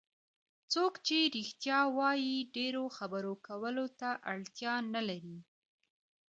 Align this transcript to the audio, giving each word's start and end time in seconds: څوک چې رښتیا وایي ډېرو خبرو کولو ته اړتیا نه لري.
څوک 0.73 0.93
چې 1.07 1.17
رښتیا 1.37 1.79
وایي 1.97 2.35
ډېرو 2.55 2.83
خبرو 2.97 3.33
کولو 3.47 3.85
ته 3.99 4.09
اړتیا 4.33 4.73
نه 4.93 5.01
لري. 5.09 5.37